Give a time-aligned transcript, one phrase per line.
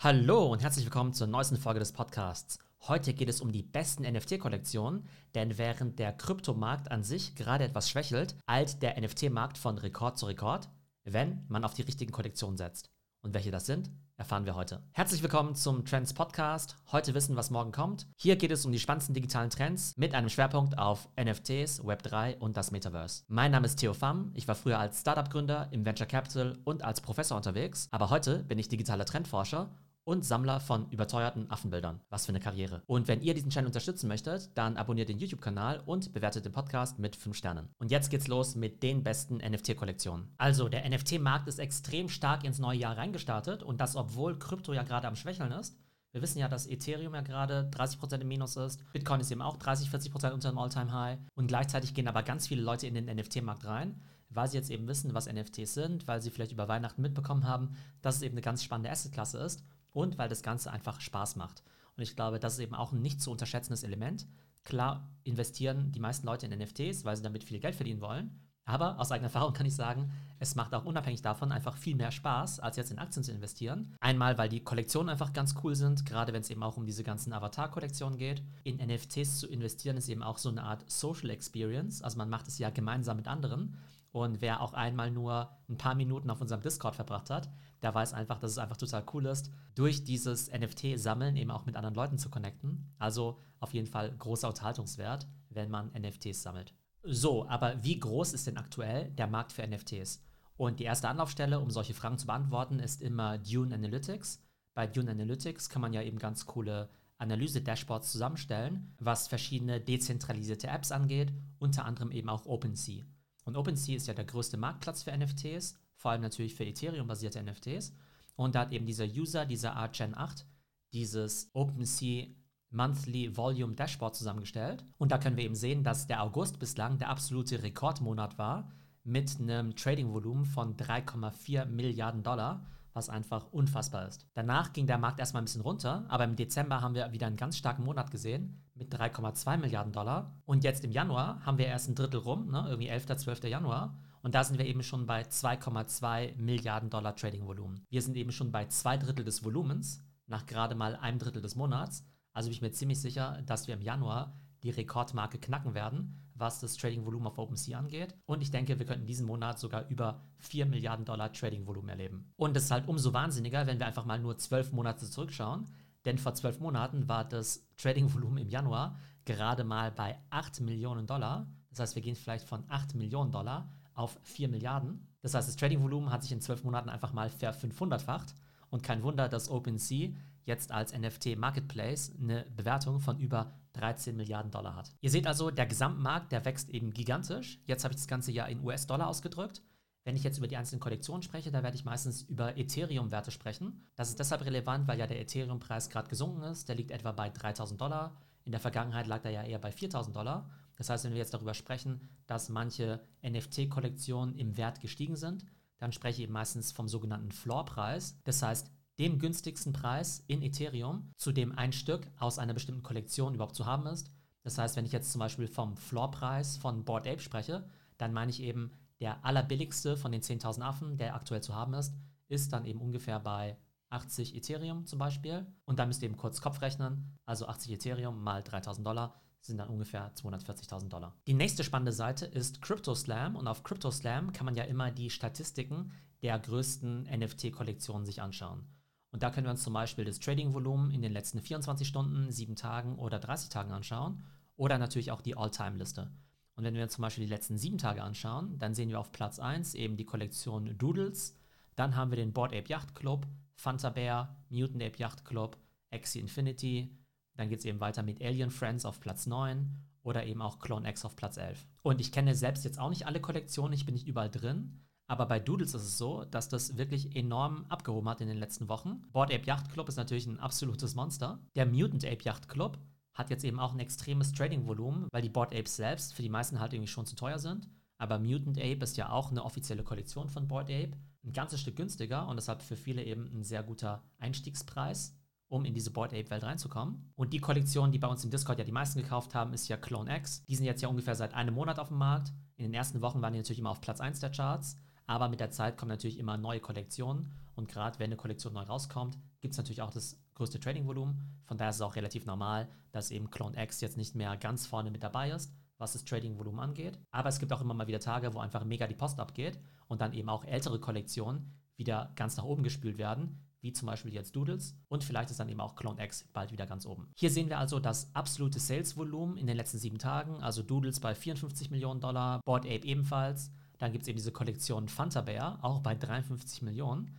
[0.00, 2.60] Hallo und herzlich willkommen zur neuesten Folge des Podcasts.
[2.82, 7.90] Heute geht es um die besten NFT-Kollektionen, denn während der Kryptomarkt an sich gerade etwas
[7.90, 10.68] schwächelt, eilt der NFT-Markt von Rekord zu Rekord,
[11.02, 12.92] wenn man auf die richtigen Kollektionen setzt.
[13.22, 14.84] Und welche das sind, erfahren wir heute.
[14.92, 16.76] Herzlich willkommen zum Trends Podcast.
[16.92, 18.06] Heute wissen, was morgen kommt.
[18.14, 22.56] Hier geht es um die spannendsten digitalen Trends mit einem Schwerpunkt auf NFTs, Web3 und
[22.56, 23.24] das Metaverse.
[23.26, 24.30] Mein Name ist Theo Pham.
[24.34, 28.60] Ich war früher als Startup-Gründer im Venture Capital und als Professor unterwegs, aber heute bin
[28.60, 29.72] ich digitaler Trendforscher
[30.08, 32.00] und Sammler von überteuerten Affenbildern.
[32.08, 32.82] Was für eine Karriere.
[32.86, 36.98] Und wenn ihr diesen Channel unterstützen möchtet, dann abonniert den YouTube-Kanal und bewertet den Podcast
[36.98, 37.68] mit 5 Sternen.
[37.78, 40.32] Und jetzt geht's los mit den besten NFT-Kollektionen.
[40.38, 44.82] Also, der NFT-Markt ist extrem stark ins neue Jahr reingestartet und das, obwohl Krypto ja
[44.82, 45.76] gerade am Schwächeln ist.
[46.12, 48.80] Wir wissen ja, dass Ethereum ja gerade 30% im Minus ist.
[48.94, 51.18] Bitcoin ist eben auch 30, 40% unter dem All-Time-High.
[51.34, 54.88] Und gleichzeitig gehen aber ganz viele Leute in den NFT-Markt rein, weil sie jetzt eben
[54.88, 58.40] wissen, was NFTs sind, weil sie vielleicht über Weihnachten mitbekommen haben, dass es eben eine
[58.40, 61.62] ganz spannende Asset-Klasse ist und weil das Ganze einfach Spaß macht.
[61.96, 64.26] Und ich glaube, das ist eben auch ein nicht zu unterschätzendes Element.
[64.64, 68.38] Klar investieren die meisten Leute in NFTs, weil sie damit viel Geld verdienen wollen.
[68.68, 72.10] Aber aus eigener Erfahrung kann ich sagen, es macht auch unabhängig davon einfach viel mehr
[72.10, 73.96] Spaß, als jetzt in Aktien zu investieren.
[73.98, 77.02] Einmal, weil die Kollektionen einfach ganz cool sind, gerade wenn es eben auch um diese
[77.02, 78.42] ganzen Avatar-Kollektionen geht.
[78.64, 82.02] In NFTs zu investieren ist eben auch so eine Art Social Experience.
[82.02, 83.78] Also man macht es ja gemeinsam mit anderen.
[84.12, 87.48] Und wer auch einmal nur ein paar Minuten auf unserem Discord verbracht hat,
[87.80, 91.76] der weiß einfach, dass es einfach total cool ist, durch dieses NFT-Sammeln eben auch mit
[91.76, 92.92] anderen Leuten zu connecten.
[92.98, 96.74] Also auf jeden Fall großer Unterhaltungswert, wenn man NFTs sammelt.
[97.10, 100.22] So, aber wie groß ist denn aktuell der Markt für NFTs?
[100.58, 104.42] Und die erste Anlaufstelle, um solche Fragen zu beantworten, ist immer Dune Analytics.
[104.74, 110.92] Bei Dune Analytics kann man ja eben ganz coole Analyse-Dashboards zusammenstellen, was verschiedene dezentralisierte Apps
[110.92, 113.06] angeht, unter anderem eben auch OpenSea.
[113.44, 117.94] Und OpenSea ist ja der größte Marktplatz für NFTs, vor allem natürlich für Ethereum-basierte NFTs.
[118.36, 120.44] Und da hat eben dieser User, dieser Artgen 8,
[120.92, 122.26] dieses OpenSea
[122.70, 124.84] Monthly Volume Dashboard zusammengestellt.
[124.98, 128.70] Und da können wir eben sehen, dass der August bislang der absolute Rekordmonat war
[129.04, 132.66] mit einem Trading-Volumen von 3,4 Milliarden Dollar
[132.98, 134.26] was einfach unfassbar ist.
[134.34, 137.36] Danach ging der Markt erstmal ein bisschen runter, aber im Dezember haben wir wieder einen
[137.36, 140.36] ganz starken Monat gesehen mit 3,2 Milliarden Dollar.
[140.46, 143.44] Und jetzt im Januar haben wir erst ein Drittel rum, ne, irgendwie 11., 12.
[143.44, 143.96] Januar.
[144.22, 147.86] Und da sind wir eben schon bei 2,2 Milliarden Dollar Trading-Volumen.
[147.88, 151.54] Wir sind eben schon bei zwei Drittel des Volumens, nach gerade mal einem Drittel des
[151.54, 152.04] Monats.
[152.38, 154.32] Also bin ich mir ziemlich sicher, dass wir im Januar
[154.62, 158.14] die Rekordmarke knacken werden, was das Trading-Volumen auf OpenSea angeht.
[158.26, 162.30] Und ich denke, wir könnten diesen Monat sogar über 4 Milliarden Dollar Trading-Volumen erleben.
[162.36, 165.66] Und das ist halt umso wahnsinniger, wenn wir einfach mal nur 12 Monate zurückschauen.
[166.04, 171.50] Denn vor 12 Monaten war das Trading-Volumen im Januar gerade mal bei 8 Millionen Dollar.
[171.70, 175.08] Das heißt, wir gehen vielleicht von 8 Millionen Dollar auf 4 Milliarden.
[175.22, 178.32] Das heißt, das Trading-Volumen hat sich in 12 Monaten einfach mal ver 500-facht.
[178.70, 180.10] Und kein Wunder, dass OpenSea
[180.48, 184.92] jetzt als NFT-Marketplace eine Bewertung von über 13 Milliarden Dollar hat.
[185.00, 187.60] Ihr seht also, der Gesamtmarkt, der wächst eben gigantisch.
[187.66, 189.62] Jetzt habe ich das Ganze ja in US-Dollar ausgedrückt.
[190.04, 193.86] Wenn ich jetzt über die einzelnen Kollektionen spreche, da werde ich meistens über Ethereum-Werte sprechen.
[193.94, 196.68] Das ist deshalb relevant, weil ja der Ethereum-Preis gerade gesunken ist.
[196.68, 198.16] Der liegt etwa bei 3000 Dollar.
[198.44, 200.48] In der Vergangenheit lag er ja eher bei 4000 Dollar.
[200.76, 205.44] Das heißt, wenn wir jetzt darüber sprechen, dass manche NFT-Kollektionen im Wert gestiegen sind,
[205.76, 208.18] dann spreche ich eben meistens vom sogenannten Floor-Preis.
[208.24, 213.34] Das heißt, dem günstigsten Preis in Ethereum, zu dem ein Stück aus einer bestimmten Kollektion
[213.34, 214.10] überhaupt zu haben ist.
[214.42, 218.30] Das heißt, wenn ich jetzt zum Beispiel vom Floorpreis von Bored Ape spreche, dann meine
[218.30, 221.94] ich eben, der allerbilligste von den 10.000 Affen, der aktuell zu haben ist,
[222.26, 223.56] ist dann eben ungefähr bei
[223.90, 225.46] 80 Ethereum zum Beispiel.
[225.64, 227.16] Und da müsst ihr eben kurz Kopf rechnen.
[227.24, 231.16] Also 80 Ethereum mal 3000 Dollar sind dann ungefähr 240.000 Dollar.
[231.26, 235.92] Die nächste spannende Seite ist CryptoSlam und auf CryptoSlam kann man ja immer die Statistiken
[236.22, 238.66] der größten NFT-Kollektionen sich anschauen.
[239.10, 242.56] Und da können wir uns zum Beispiel das Trading-Volumen in den letzten 24 Stunden, 7
[242.56, 244.24] Tagen oder 30 Tagen anschauen
[244.56, 246.10] oder natürlich auch die All-Time-Liste.
[246.54, 249.12] Und wenn wir uns zum Beispiel die letzten 7 Tage anschauen, dann sehen wir auf
[249.12, 251.38] Platz 1 eben die Kollektion Doodles,
[251.76, 255.56] dann haben wir den Board Ape Yacht Club, Fanta Bear, Mutant Ape Yacht Club,
[255.90, 256.94] Axie Infinity,
[257.36, 259.70] dann geht es eben weiter mit Alien Friends auf Platz 9
[260.02, 261.66] oder eben auch Clone X auf Platz 11.
[261.82, 265.24] Und ich kenne selbst jetzt auch nicht alle Kollektionen, ich bin nicht überall drin, aber
[265.24, 269.02] bei Doodles ist es so, dass das wirklich enorm abgehoben hat in den letzten Wochen.
[269.10, 271.40] Board Ape Yacht Club ist natürlich ein absolutes Monster.
[271.56, 272.78] Der Mutant Ape Yacht Club
[273.14, 276.60] hat jetzt eben auch ein extremes Trading-Volumen, weil die Board Apes selbst für die meisten
[276.60, 277.68] halt irgendwie schon zu teuer sind.
[277.96, 280.92] Aber Mutant Ape ist ja auch eine offizielle Kollektion von Board Ape.
[281.24, 285.16] Ein ganzes Stück günstiger und deshalb für viele eben ein sehr guter Einstiegspreis,
[285.48, 287.12] um in diese Board Ape Welt reinzukommen.
[287.16, 289.78] Und die Kollektion, die bei uns im Discord ja die meisten gekauft haben, ist ja
[289.78, 290.44] Clone X.
[290.44, 292.34] Die sind jetzt ja ungefähr seit einem Monat auf dem Markt.
[292.56, 294.76] In den ersten Wochen waren die natürlich immer auf Platz 1 der Charts.
[295.08, 298.62] Aber mit der Zeit kommen natürlich immer neue Kollektionen und gerade wenn eine Kollektion neu
[298.62, 301.40] rauskommt, gibt es natürlich auch das größte Trading-Volumen.
[301.46, 304.66] Von daher ist es auch relativ normal, dass eben Clone X jetzt nicht mehr ganz
[304.66, 307.00] vorne mit dabei ist, was das Trading-Volumen angeht.
[307.10, 310.02] Aber es gibt auch immer mal wieder Tage, wo einfach mega die Post abgeht und
[310.02, 314.36] dann eben auch ältere Kollektionen wieder ganz nach oben gespült werden, wie zum Beispiel jetzt
[314.36, 317.10] Doodles und vielleicht ist dann eben auch Clone X bald wieder ganz oben.
[317.16, 321.14] Hier sehen wir also das absolute Sales-Volumen in den letzten sieben Tagen, also Doodles bei
[321.14, 323.50] 54 Millionen Dollar, Board Ape ebenfalls.
[323.78, 327.16] Dann gibt es eben diese Kollektion Fanta Bear, auch bei 53 Millionen.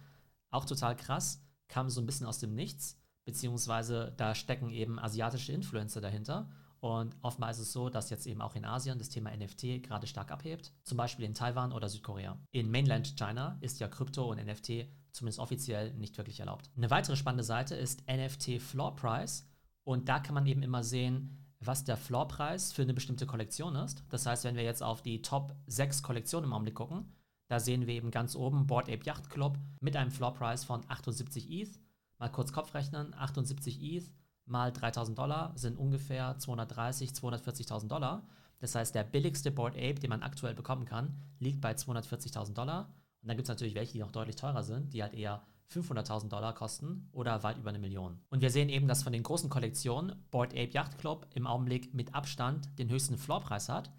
[0.52, 5.52] Auch total krass, kam so ein bisschen aus dem Nichts, beziehungsweise da stecken eben asiatische
[5.52, 6.50] Influencer dahinter
[6.82, 10.08] und oftmals ist es so, dass jetzt eben auch in Asien das Thema NFT gerade
[10.08, 12.38] stark abhebt, zum Beispiel in Taiwan oder Südkorea.
[12.52, 16.70] In Mainland China ist ja Krypto und NFT zumindest offiziell nicht wirklich erlaubt.
[16.78, 19.46] Eine weitere spannende Seite ist NFT Floor Price
[19.84, 24.04] und da kann man eben immer sehen, was der Floorpreis für eine bestimmte Kollektion ist.
[24.10, 27.14] Das heißt, wenn wir jetzt auf die Top 6 Kollektionen im Augenblick gucken,
[27.48, 31.50] da sehen wir eben ganz oben Board Ape Yacht Club mit einem Floorpreis von 78
[31.50, 31.80] ETH.
[32.18, 34.12] Mal kurz Kopf rechnen, 78 ETH
[34.50, 38.28] mal 3000 Dollar sind ungefähr 230, 240.000 Dollar.
[38.60, 42.94] Das heißt, der billigste Board Ape, den man aktuell bekommen kann, liegt bei 240.000 Dollar.
[43.22, 46.30] Und dann gibt es natürlich welche, die noch deutlich teurer sind, die halt eher 500.000
[46.30, 48.20] Dollar kosten oder weit über eine Million.
[48.30, 51.94] Und wir sehen eben, dass von den großen Kollektionen Board Ape Yacht Club im Augenblick
[51.94, 53.92] mit Abstand den höchsten Floorpreis hat.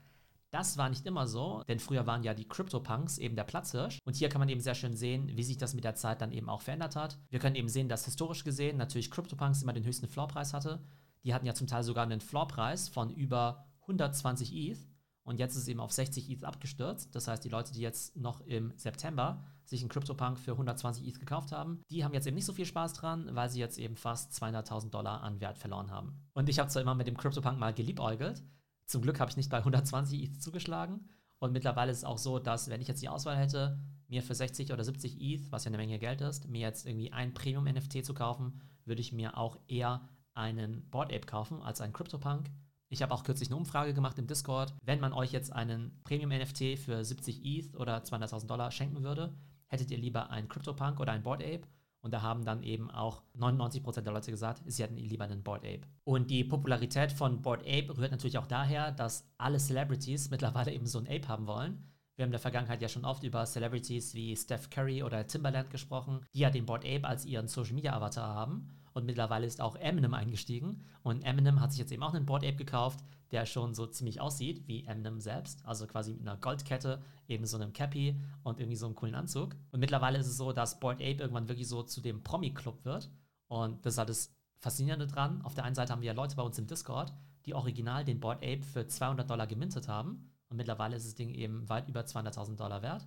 [0.50, 3.98] Das war nicht immer so, denn früher waren ja die CryptoPunks eben der Platzhirsch.
[4.04, 6.32] Und hier kann man eben sehr schön sehen, wie sich das mit der Zeit dann
[6.32, 7.18] eben auch verändert hat.
[7.30, 10.80] Wir können eben sehen, dass historisch gesehen natürlich CryptoPunks immer den höchsten Floorpreis hatte.
[11.22, 14.78] Die hatten ja zum Teil sogar einen Floorpreis von über 120 ETH.
[15.22, 17.14] Und jetzt ist es eben auf 60 ETH abgestürzt.
[17.14, 21.20] Das heißt, die Leute, die jetzt noch im September sich einen CryptoPunk für 120 ETH
[21.20, 23.96] gekauft haben, die haben jetzt eben nicht so viel Spaß dran, weil sie jetzt eben
[23.96, 26.20] fast 200.000 Dollar an Wert verloren haben.
[26.34, 28.42] Und ich habe zwar immer mit dem CryptoPunk mal geliebäugelt,
[28.90, 31.08] zum Glück habe ich nicht bei 120 ETH zugeschlagen.
[31.38, 33.78] Und mittlerweile ist es auch so, dass wenn ich jetzt die Auswahl hätte,
[34.08, 37.12] mir für 60 oder 70 ETH, was ja eine Menge Geld ist, mir jetzt irgendwie
[37.12, 41.92] ein Premium-NFT zu kaufen, würde ich mir auch eher einen Board Ape kaufen als einen
[41.92, 42.50] CryptoPunk.
[42.88, 44.74] Ich habe auch kürzlich eine Umfrage gemacht im Discord.
[44.82, 49.32] Wenn man euch jetzt einen Premium-NFT für 70 ETH oder 200.000 Dollar schenken würde,
[49.70, 51.62] hättet ihr lieber einen CryptoPunk oder einen Board Ape?
[52.02, 55.64] Und da haben dann eben auch 99% der Leute gesagt, sie hätten lieber einen Board
[55.64, 55.82] Ape.
[56.04, 60.86] Und die Popularität von Board Ape rührt natürlich auch daher, dass alle Celebrities mittlerweile eben
[60.86, 61.84] so ein Ape haben wollen.
[62.16, 65.70] Wir haben in der Vergangenheit ja schon oft über Celebrities wie Steph Curry oder Timbaland
[65.70, 68.68] gesprochen, die ja den Board Ape als ihren Social Media Avatar haben.
[68.92, 70.82] Und mittlerweile ist auch Eminem eingestiegen.
[71.02, 74.20] Und Eminem hat sich jetzt eben auch einen Board Ape gekauft, der schon so ziemlich
[74.20, 75.64] aussieht wie Eminem selbst.
[75.64, 79.54] Also quasi mit einer Goldkette, eben so einem Cappy und irgendwie so einem coolen Anzug.
[79.70, 83.10] Und mittlerweile ist es so, dass Board Ape irgendwann wirklich so zu dem Promi-Club wird.
[83.46, 85.42] Und das ist halt das Faszinierende dran.
[85.42, 87.12] Auf der einen Seite haben wir ja Leute bei uns im Discord,
[87.46, 90.30] die original den Board Ape für 200 Dollar gemintet haben.
[90.48, 93.06] Und mittlerweile ist das Ding eben weit über 200.000 Dollar wert.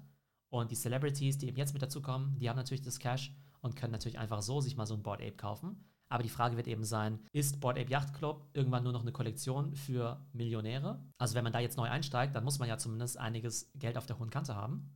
[0.49, 3.93] Und die Celebrities, die eben jetzt mit dazukommen, die haben natürlich das Cash und können
[3.93, 5.83] natürlich einfach so sich mal so ein Board Ape kaufen.
[6.09, 9.11] Aber die Frage wird eben sein, ist Board Ape Yacht Club irgendwann nur noch eine
[9.11, 11.03] Kollektion für Millionäre?
[11.17, 14.05] Also wenn man da jetzt neu einsteigt, dann muss man ja zumindest einiges Geld auf
[14.05, 14.91] der hohen Kante haben.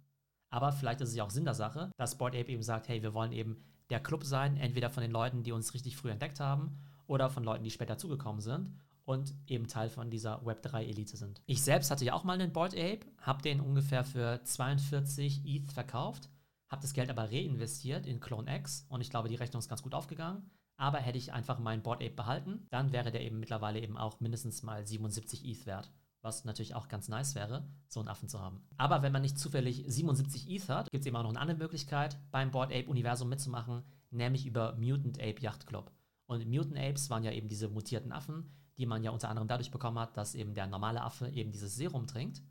[0.49, 3.01] Aber vielleicht ist es ja auch Sinn der Sache, dass Board Ape eben sagt, hey,
[3.01, 6.39] wir wollen eben der Club sein, entweder von den Leuten, die uns richtig früh entdeckt
[6.39, 6.77] haben,
[7.07, 8.69] oder von Leuten, die später zugekommen sind
[9.05, 11.41] und eben Teil von dieser Web3-Elite sind.
[11.45, 15.71] Ich selbst hatte ja auch mal einen Board Ape, habe den ungefähr für 42 ETH
[15.71, 16.29] verkauft,
[16.69, 19.83] habe das Geld aber reinvestiert in Clone X und ich glaube, die Rechnung ist ganz
[19.83, 20.49] gut aufgegangen.
[20.79, 24.19] Aber hätte ich einfach meinen Board Ape behalten, dann wäre der eben mittlerweile eben auch
[24.19, 25.91] mindestens mal 77 ETH wert.
[26.21, 28.61] Was natürlich auch ganz nice wäre, so einen Affen zu haben.
[28.77, 31.57] Aber wenn man nicht zufällig 77 ETH hat, gibt es eben auch noch eine andere
[31.57, 35.91] Möglichkeit, beim Board Ape Universum mitzumachen, nämlich über Mutant Ape Yacht Club.
[36.27, 39.71] Und Mutant Apes waren ja eben diese mutierten Affen, die man ja unter anderem dadurch
[39.71, 42.43] bekommen hat, dass eben der normale Affe eben dieses Serum trinkt.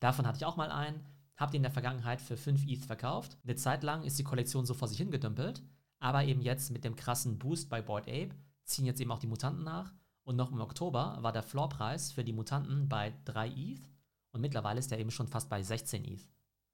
[0.00, 1.04] Davon hatte ich auch mal einen,
[1.38, 3.38] habe den in der Vergangenheit für 5 ETH verkauft.
[3.44, 5.62] Eine Zeit lang ist die Kollektion so vor sich hingedümpelt
[6.00, 8.30] aber eben jetzt mit dem krassen Boost bei Board Ape
[8.64, 9.92] ziehen jetzt eben auch die Mutanten nach.
[10.22, 13.88] Und noch im Oktober war der Floorpreis für die Mutanten bei 3 ETH
[14.30, 16.28] und mittlerweile ist er eben schon fast bei 16 ETH.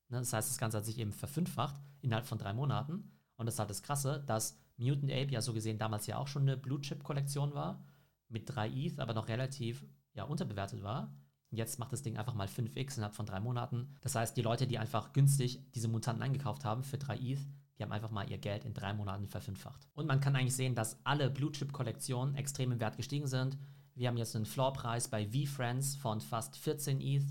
[0.09, 3.13] Ne, das heißt, das Ganze hat sich eben verfünffacht innerhalb von drei Monaten.
[3.37, 6.27] Und das ist halt das Krasse, dass Mutant Ape ja so gesehen damals ja auch
[6.27, 7.85] schon eine Blue Chip Kollektion war,
[8.29, 11.15] mit 3 ETH, aber noch relativ ja, unterbewertet war.
[11.57, 13.97] Jetzt macht das Ding einfach mal 5x innerhalb von drei Monaten.
[14.01, 17.41] Das heißt, die Leute, die einfach günstig diese Mutanten eingekauft haben für 3 ETH,
[17.79, 19.89] die haben einfach mal ihr Geld in drei Monaten verfünffacht.
[19.95, 23.59] Und man kann eigentlich sehen, dass alle Blue Chip Kollektionen extrem im Wert gestiegen sind.
[23.95, 27.25] Wir haben jetzt einen Floorpreis bei V-Friends von fast 14 ETH.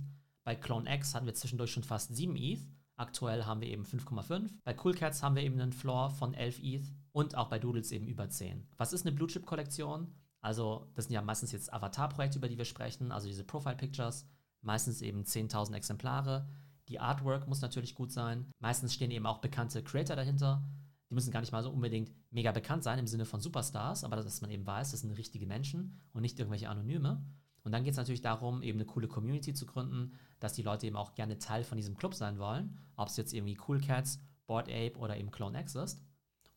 [0.43, 2.61] Bei Clone X hatten wir zwischendurch schon fast 7 ETH.
[2.95, 4.49] Aktuell haben wir eben 5,5.
[4.63, 7.91] Bei Cool Cats haben wir eben einen Floor von 11 ETH und auch bei Doodles
[7.91, 8.67] eben über 10.
[8.77, 10.13] Was ist eine Blue Chip Kollektion?
[10.43, 14.27] Also, das sind ja meistens jetzt Avatar-Projekte, über die wir sprechen, also diese Profile Pictures,
[14.61, 16.47] meistens eben 10.000 Exemplare
[16.89, 18.51] Die Artwork muss natürlich gut sein.
[18.59, 20.61] Meistens stehen eben auch bekannte Creator dahinter.
[21.09, 24.17] Die müssen gar nicht mal so unbedingt mega bekannt sein im Sinne von Superstars, aber
[24.17, 27.25] dass man eben weiß, das sind richtige Menschen und nicht irgendwelche Anonyme.
[27.63, 30.87] Und dann geht es natürlich darum, eben eine coole Community zu gründen, dass die Leute
[30.87, 34.19] eben auch gerne Teil von diesem Club sein wollen, ob es jetzt irgendwie Cool Cats,
[34.45, 36.03] Board Ape oder eben Clone X ist.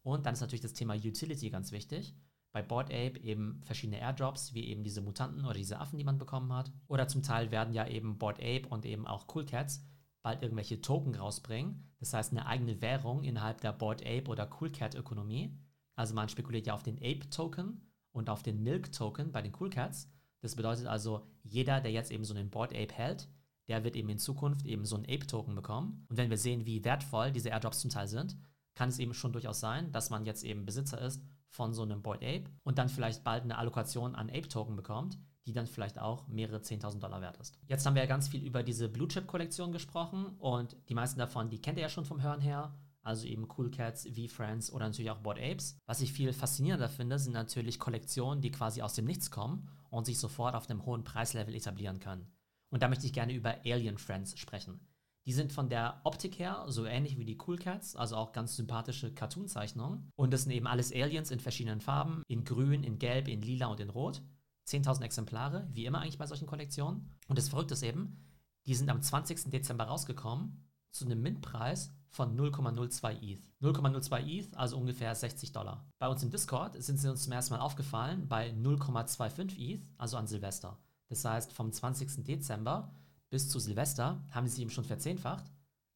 [0.02, 2.16] Und dann ist natürlich das Thema Utility ganz wichtig.
[2.56, 6.16] Bei Board Ape eben verschiedene Airdrops, wie eben diese Mutanten oder diese Affen, die man
[6.16, 6.72] bekommen hat.
[6.88, 9.84] Oder zum Teil werden ja eben Board Ape und eben auch Cool Cats
[10.22, 11.92] bald irgendwelche Token rausbringen.
[11.98, 15.54] Das heißt, eine eigene Währung innerhalb der Board Ape oder Cool Cat Ökonomie.
[15.96, 19.52] Also man spekuliert ja auf den Ape Token und auf den Milk Token bei den
[19.60, 20.10] Cool Cats.
[20.40, 23.28] Das bedeutet also, jeder, der jetzt eben so einen Board Ape hält,
[23.68, 26.06] der wird eben in Zukunft eben so einen Ape-Token bekommen.
[26.08, 28.34] Und wenn wir sehen, wie wertvoll diese Airdrops zum Teil sind,
[28.74, 31.20] kann es eben schon durchaus sein, dass man jetzt eben Besitzer ist
[31.56, 35.52] von so einem Board Ape und dann vielleicht bald eine Allokation an Ape-Token bekommt, die
[35.52, 37.58] dann vielleicht auch mehrere 10.000 Dollar wert ist.
[37.66, 41.48] Jetzt haben wir ja ganz viel über diese Blue Chip-Kollektion gesprochen und die meisten davon,
[41.48, 42.74] die kennt ihr ja schon vom Hören her.
[43.00, 45.78] Also eben Cool Cats, V-Friends oder natürlich auch Board Apes.
[45.86, 50.06] Was ich viel faszinierender finde, sind natürlich Kollektionen, die quasi aus dem Nichts kommen und
[50.06, 52.26] sich sofort auf einem hohen Preislevel etablieren können.
[52.68, 54.80] Und da möchte ich gerne über Alien Friends sprechen.
[55.26, 58.54] Die sind von der Optik her so ähnlich wie die Cool Cats, also auch ganz
[58.54, 60.12] sympathische Cartoon-Zeichnungen.
[60.14, 63.66] Und das sind eben alles Aliens in verschiedenen Farben, in grün, in gelb, in lila
[63.66, 64.22] und in rot.
[64.68, 67.10] 10.000 Exemplare, wie immer eigentlich bei solchen Kollektionen.
[67.26, 68.24] Und das Verrückte ist eben,
[68.66, 69.50] die sind am 20.
[69.50, 73.42] Dezember rausgekommen zu einem Mintpreis von 0,02 ETH.
[73.60, 75.86] 0,02 ETH, also ungefähr 60 Dollar.
[75.98, 80.16] Bei uns im Discord sind sie uns zum ersten Mal aufgefallen bei 0,25 ETH, also
[80.16, 80.78] an Silvester.
[81.08, 82.24] Das heißt, vom 20.
[82.24, 82.92] Dezember
[83.30, 85.44] bis zu Silvester haben sie sich eben schon verzehnfacht,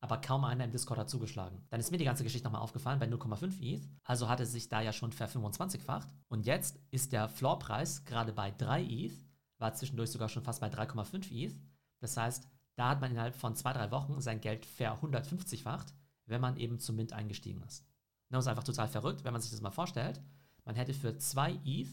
[0.01, 1.63] aber kaum einer im Discord hat zugeschlagen.
[1.69, 4.69] Dann ist mir die ganze Geschichte nochmal aufgefallen bei 0,5 ETH, also hat es sich
[4.69, 6.09] da ja schon ver25-facht.
[6.29, 9.13] Und jetzt ist der Floorpreis gerade bei 3 ETH,
[9.59, 11.55] war zwischendurch sogar schon fast bei 3,5 ETH.
[12.01, 15.93] Das heißt, da hat man innerhalb von zwei, drei Wochen sein Geld ver 150-facht,
[16.25, 17.85] wenn man eben zum Mint eingestiegen ist.
[18.31, 20.23] Das ist einfach total verrückt, wenn man sich das mal vorstellt.
[20.65, 21.89] Man hätte für 2 ETH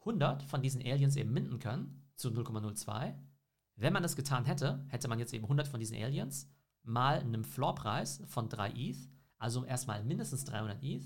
[0.00, 3.14] 100 von diesen Aliens eben minden können zu 0,02.
[3.80, 6.50] Wenn man das getan hätte, hätte man jetzt eben 100 von diesen Aliens
[6.82, 8.98] mal einem Floorpreis von 3 ETH,
[9.38, 11.04] also erstmal mindestens 300 ETH.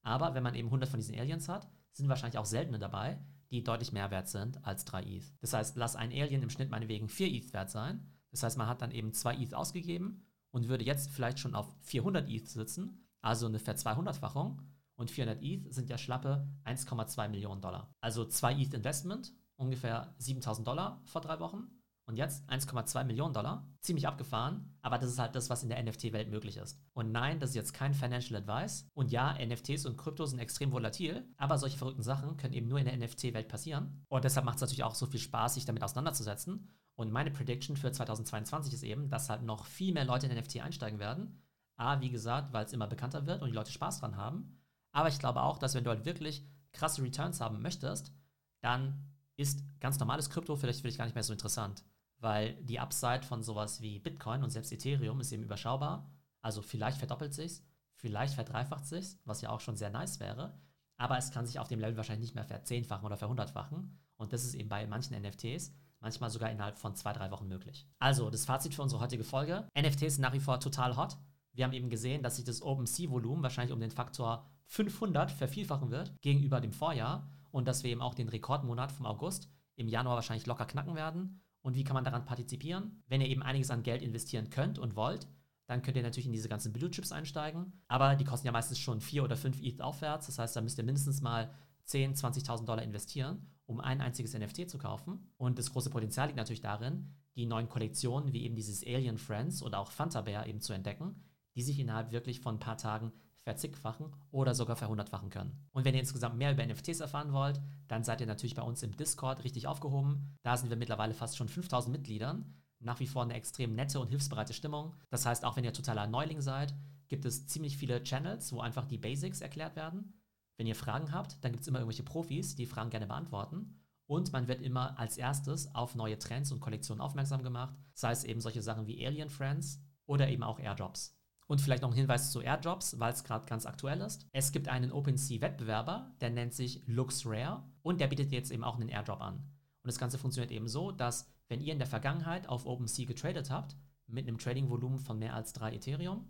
[0.00, 3.62] Aber wenn man eben 100 von diesen Aliens hat, sind wahrscheinlich auch seltene dabei, die
[3.62, 5.34] deutlich mehr wert sind als 3 ETH.
[5.40, 8.10] Das heißt, lass ein Alien im Schnitt meinetwegen 4 ETH wert sein.
[8.30, 11.76] Das heißt, man hat dann eben 2 ETH ausgegeben und würde jetzt vielleicht schon auf
[11.82, 14.62] 400 ETH sitzen, also eine Ver-200-fachung.
[14.94, 17.92] Und 400 ETH sind ja schlappe 1,2 Millionen Dollar.
[18.00, 21.68] Also 2 ETH Investment ungefähr 7000 Dollar vor drei Wochen
[22.06, 23.66] und jetzt 1,2 Millionen Dollar.
[23.80, 26.78] Ziemlich abgefahren, aber das ist halt das, was in der NFT-Welt möglich ist.
[26.92, 28.86] Und nein, das ist jetzt kein Financial Advice.
[28.94, 32.78] Und ja, NFTs und Krypto sind extrem volatil, aber solche verrückten Sachen können eben nur
[32.78, 34.04] in der NFT-Welt passieren.
[34.08, 36.68] Und deshalb macht es natürlich auch so viel Spaß, sich damit auseinanderzusetzen.
[36.96, 40.60] Und meine Prediction für 2022 ist eben, dass halt noch viel mehr Leute in NFT
[40.60, 41.42] einsteigen werden.
[41.76, 44.60] A, wie gesagt, weil es immer bekannter wird und die Leute Spaß dran haben.
[44.92, 48.12] Aber ich glaube auch, dass wenn du halt wirklich krasse Returns haben möchtest,
[48.60, 51.84] dann ist ganz normales Krypto vielleicht für dich gar nicht mehr so interessant,
[52.18, 56.10] weil die Upside von sowas wie Bitcoin und selbst Ethereum ist eben überschaubar.
[56.40, 57.62] Also vielleicht verdoppelt sich's,
[57.94, 60.58] vielleicht verdreifacht sich's, was ja auch schon sehr nice wäre,
[60.96, 64.44] aber es kann sich auf dem Level wahrscheinlich nicht mehr verzehnfachen oder verhundertfachen und das
[64.44, 67.88] ist eben bei manchen NFTs manchmal sogar innerhalb von zwei, drei Wochen möglich.
[67.98, 69.66] Also, das Fazit für unsere heutige Folge.
[69.78, 71.16] NFTs sind nach wie vor total hot.
[71.52, 76.12] Wir haben eben gesehen, dass sich das OpenSea-Volumen wahrscheinlich um den Faktor 500 vervielfachen wird
[76.20, 80.46] gegenüber dem Vorjahr und dass wir eben auch den Rekordmonat vom August im Januar wahrscheinlich
[80.46, 81.40] locker knacken werden.
[81.62, 83.04] Und wie kann man daran partizipieren?
[83.06, 85.28] Wenn ihr eben einiges an Geld investieren könnt und wollt,
[85.66, 87.72] dann könnt ihr natürlich in diese ganzen Blue Chips einsteigen.
[87.86, 90.26] Aber die kosten ja meistens schon 4 oder 5 ETH aufwärts.
[90.26, 94.68] Das heißt, da müsst ihr mindestens mal 10, 20.000 Dollar investieren, um ein einziges NFT
[94.68, 95.32] zu kaufen.
[95.36, 99.62] Und das große Potenzial liegt natürlich darin, die neuen Kollektionen wie eben dieses Alien Friends
[99.62, 101.22] oder auch Fanta Bear eben zu entdecken,
[101.54, 103.12] die sich innerhalb wirklich von ein paar Tagen
[103.44, 105.68] verzigfachen oder sogar verhundertfachen können.
[105.72, 108.82] Und wenn ihr insgesamt mehr über NFTs erfahren wollt, dann seid ihr natürlich bei uns
[108.82, 110.36] im Discord richtig aufgehoben.
[110.42, 112.54] Da sind wir mittlerweile fast schon 5000 Mitgliedern.
[112.80, 114.94] Nach wie vor eine extrem nette und hilfsbereite Stimmung.
[115.10, 116.74] Das heißt, auch wenn ihr totaler Neuling seid,
[117.08, 120.20] gibt es ziemlich viele Channels, wo einfach die Basics erklärt werden.
[120.56, 123.80] Wenn ihr Fragen habt, dann gibt es immer irgendwelche Profis, die Fragen gerne beantworten.
[124.06, 128.24] Und man wird immer als erstes auf neue Trends und Kollektionen aufmerksam gemacht, sei es
[128.24, 131.18] eben solche Sachen wie Alien Friends oder eben auch Airdrops.
[131.46, 134.26] Und vielleicht noch ein Hinweis zu Airdrops, weil es gerade ganz aktuell ist.
[134.32, 138.88] Es gibt einen OpenSea-Wettbewerber, der nennt sich LuxRare und der bietet jetzt eben auch einen
[138.88, 139.36] Airdrop an.
[139.36, 143.50] Und das Ganze funktioniert eben so, dass wenn ihr in der Vergangenheit auf OpenSea getradet
[143.50, 146.26] habt, mit einem Trading-Volumen von mehr als 3 Ethereum,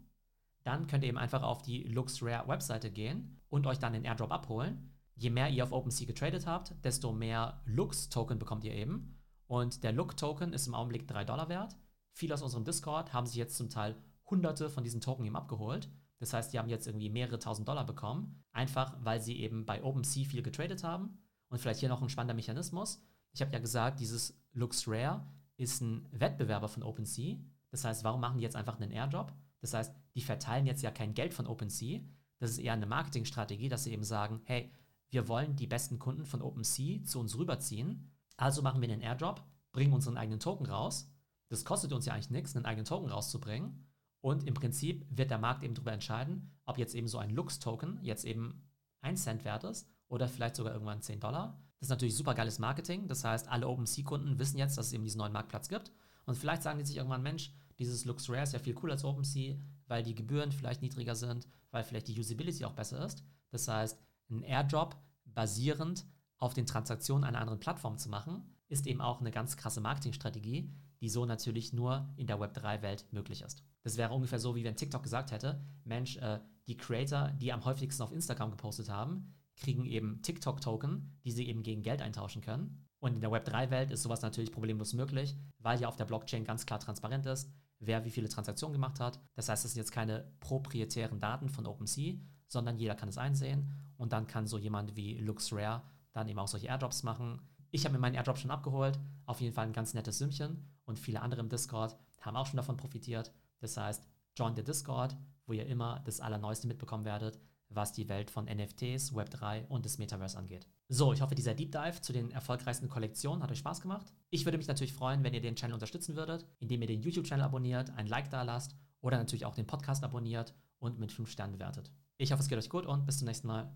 [0.64, 4.92] dann könnt ihr eben einfach auf die LuxRare-Webseite gehen und euch dann den Airdrop abholen.
[5.14, 9.20] Je mehr ihr auf OpenSea getradet habt, desto mehr Lux-Token bekommt ihr eben.
[9.46, 11.76] Und der Lux-Token ist im Augenblick 3 Dollar wert
[12.16, 13.96] Viele aus unserem Discord haben sich jetzt zum Teil
[14.30, 15.90] hunderte von diesen Token eben abgeholt.
[16.18, 19.82] Das heißt, die haben jetzt irgendwie mehrere tausend Dollar bekommen, einfach weil sie eben bei
[19.82, 21.18] OpenSea viel getradet haben.
[21.48, 23.02] Und vielleicht hier noch ein spannender Mechanismus.
[23.32, 25.26] Ich habe ja gesagt, dieses Looks Rare
[25.56, 27.36] ist ein Wettbewerber von OpenSea.
[27.70, 29.32] Das heißt, warum machen die jetzt einfach einen Airdrop?
[29.60, 32.00] Das heißt, die verteilen jetzt ja kein Geld von OpenSea.
[32.38, 34.72] Das ist eher eine Marketingstrategie, dass sie eben sagen, hey,
[35.10, 38.10] wir wollen die besten Kunden von OpenSea zu uns rüberziehen.
[38.36, 41.08] Also machen wir einen Airdrop, bringen unseren eigenen Token raus.
[41.48, 43.86] Das kostet uns ja eigentlich nichts, einen eigenen Token rauszubringen.
[44.24, 47.98] Und im Prinzip wird der Markt eben darüber entscheiden, ob jetzt eben so ein Lux-Token
[48.00, 48.66] jetzt eben
[49.02, 51.60] 1 Cent wert ist oder vielleicht sogar irgendwann 10 Dollar.
[51.78, 53.06] Das ist natürlich super geiles Marketing.
[53.06, 55.92] Das heißt, alle OpenSea-Kunden wissen jetzt, dass es eben diesen neuen Marktplatz gibt.
[56.24, 59.04] Und vielleicht sagen die sich irgendwann, Mensch, dieses Lux Rare ist ja viel cooler als
[59.04, 59.56] OpenSea,
[59.88, 63.22] weil die Gebühren vielleicht niedriger sind, weil vielleicht die Usability auch besser ist.
[63.50, 64.00] Das heißt,
[64.30, 66.06] ein Airdrop basierend
[66.38, 70.72] auf den Transaktionen einer anderen Plattform zu machen, ist eben auch eine ganz krasse Marketingstrategie,
[71.00, 73.64] die so natürlich nur in der Web3-Welt möglich ist.
[73.82, 77.64] Das wäre ungefähr so, wie wenn TikTok gesagt hätte, Mensch, äh, die Creator, die am
[77.64, 82.88] häufigsten auf Instagram gepostet haben, kriegen eben TikTok-Token, die sie eben gegen Geld eintauschen können.
[82.98, 86.64] Und in der Web3-Welt ist sowas natürlich problemlos möglich, weil ja auf der Blockchain ganz
[86.64, 89.20] klar transparent ist, wer wie viele Transaktionen gemacht hat.
[89.34, 92.14] Das heißt, es sind jetzt keine proprietären Daten von OpenSea,
[92.48, 95.82] sondern jeder kann es einsehen und dann kann so jemand wie LuxRare
[96.12, 97.40] dann eben auch solche Airdrops machen.
[97.70, 100.98] Ich habe mir meinen Airdrop schon abgeholt, auf jeden Fall ein ganz nettes Sümmchen und
[100.98, 103.32] viele andere im Discord haben auch schon davon profitiert.
[103.60, 107.38] Das heißt, join the Discord, wo ihr immer das Allerneueste mitbekommen werdet,
[107.68, 110.66] was die Welt von NFTs, Web3 und des Metaverse angeht.
[110.88, 114.12] So, ich hoffe, dieser Deep Dive zu den erfolgreichsten Kollektionen hat euch Spaß gemacht.
[114.30, 117.44] Ich würde mich natürlich freuen, wenn ihr den Channel unterstützen würdet, indem ihr den YouTube-Channel
[117.44, 121.52] abonniert, ein Like da lasst oder natürlich auch den Podcast abonniert und mit 5 Sternen
[121.52, 121.90] bewertet.
[122.18, 123.72] Ich hoffe, es geht euch gut und bis zum nächsten Mal.